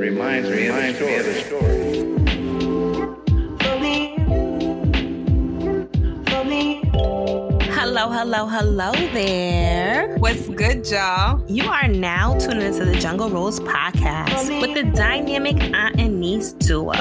[0.00, 1.80] reminds me, reminds me of a story.
[7.72, 10.16] Hello, hello, hello there.
[10.18, 11.44] What's good, y'all?
[11.50, 16.52] You are now tuning into the Jungle Rules podcast with the dynamic aunt and niece
[16.52, 16.92] duo,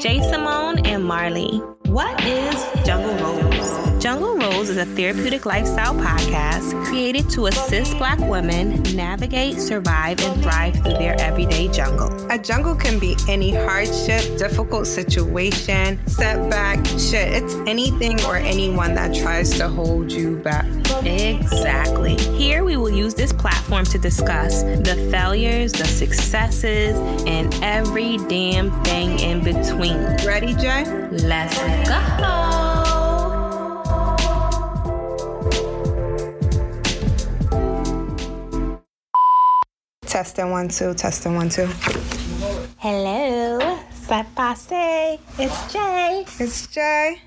[0.00, 1.58] Jay Simone and Marley.
[1.86, 4.02] What is Jungle Rules?
[4.02, 10.74] Jungle Is a therapeutic lifestyle podcast created to assist Black women navigate, survive, and thrive
[10.74, 12.10] through their everyday jungle.
[12.28, 17.42] A jungle can be any hardship, difficult situation, setback, shit.
[17.42, 20.66] It's anything or anyone that tries to hold you back.
[21.06, 22.16] Exactly.
[22.16, 26.94] Here we will use this platform to discuss the failures, the successes,
[27.26, 29.96] and every damn thing in between.
[30.26, 30.84] Ready, Jay?
[31.10, 31.56] Let's
[31.88, 32.67] go.
[40.18, 41.66] Testing one, two, testing one, two.
[42.78, 43.60] Hello,
[43.92, 45.20] Sapase.
[45.38, 46.24] It's Jay.
[46.40, 47.22] It's Jay.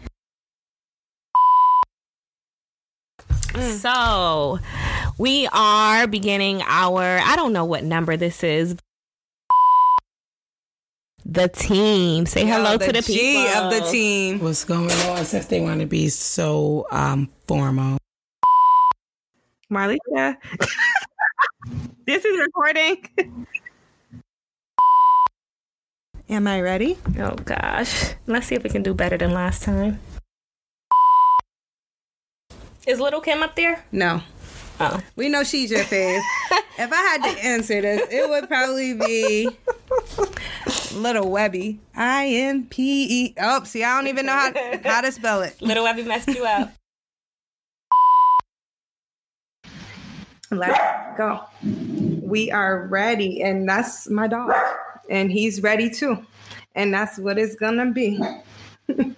[3.80, 4.60] So,
[5.18, 8.76] we are beginning our, I don't know what number this is.
[11.24, 12.26] The team.
[12.26, 13.14] Say hello Yo, to the G
[13.46, 13.64] people.
[13.64, 14.40] of the team.
[14.42, 17.98] what's going on since they want to be so um formal.
[19.70, 20.34] Marley, yeah.
[22.06, 23.08] this is recording.
[26.30, 26.98] Am I ready?
[27.20, 28.14] Oh gosh.
[28.26, 30.00] Let's see if we can do better than last time.
[32.88, 33.84] Is little Kim up there?
[33.92, 34.22] No.
[34.80, 35.00] Oh.
[35.16, 36.22] We know she's your fave.
[36.80, 39.50] if I had to answer this, it would probably be
[40.94, 41.80] Little Webby.
[41.96, 43.34] I N P E.
[43.40, 44.52] Oh, see, I don't even know how,
[44.84, 45.56] how to spell it.
[45.62, 46.72] Little Webby messed you up.
[50.52, 51.42] Let's go.
[51.64, 54.54] We are ready, and that's my dog,
[55.10, 56.26] and he's ready too,
[56.76, 58.20] and that's what it's gonna be.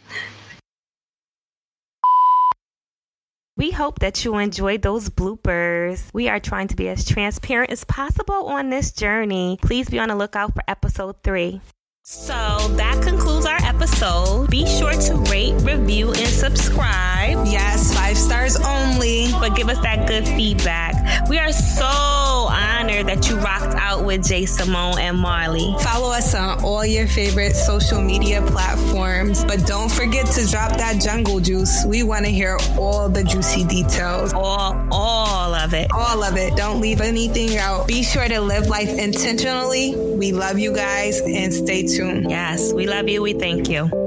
[3.56, 6.12] We hope that you enjoyed those bloopers.
[6.12, 9.60] We are trying to be as transparent as possible on this journey.
[9.62, 11.62] Please be on the lookout for episode three.
[12.02, 14.50] So that concludes our episode.
[14.50, 17.46] Be sure to rate, review, and subscribe.
[17.46, 19.28] Yes, five stars only.
[19.40, 20.94] But give us that good feedback.
[21.30, 25.74] We are so honored that you rocked out with Jay Simone and Marley.
[25.80, 31.02] Follow us on all your favorite social media platforms, but don't forget to drop that
[31.02, 31.86] jungle juice.
[31.88, 34.34] We want to hear all the juicy details.
[34.34, 35.88] All, all of it.
[35.94, 36.58] All of it.
[36.58, 37.88] Don't leave anything out.
[37.88, 39.96] Be sure to live life intentionally.
[39.96, 42.30] We love you guys and stay tuned.
[42.30, 43.22] Yes, we love you.
[43.22, 44.03] We thank you.